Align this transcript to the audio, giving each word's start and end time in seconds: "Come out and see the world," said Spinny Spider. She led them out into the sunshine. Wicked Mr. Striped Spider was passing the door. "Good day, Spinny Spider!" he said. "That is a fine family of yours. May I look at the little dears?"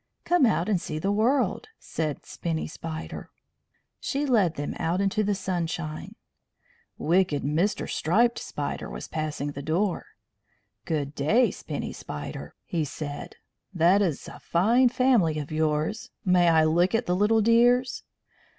"Come 0.25 0.47
out 0.47 0.67
and 0.67 0.81
see 0.81 0.97
the 0.97 1.11
world," 1.11 1.67
said 1.77 2.25
Spinny 2.25 2.65
Spider. 2.65 3.29
She 3.99 4.25
led 4.25 4.55
them 4.55 4.73
out 4.79 4.99
into 4.99 5.23
the 5.23 5.35
sunshine. 5.35 6.15
Wicked 6.97 7.43
Mr. 7.43 7.87
Striped 7.87 8.39
Spider 8.39 8.89
was 8.89 9.07
passing 9.07 9.51
the 9.51 9.61
door. 9.61 10.07
"Good 10.85 11.13
day, 11.13 11.51
Spinny 11.51 11.93
Spider!" 11.93 12.55
he 12.65 12.83
said. 12.83 13.35
"That 13.75 14.01
is 14.01 14.27
a 14.27 14.39
fine 14.39 14.89
family 14.89 15.37
of 15.37 15.51
yours. 15.51 16.09
May 16.25 16.49
I 16.49 16.63
look 16.63 16.95
at 16.95 17.05
the 17.05 17.15
little 17.15 17.43
dears?" 17.43 18.01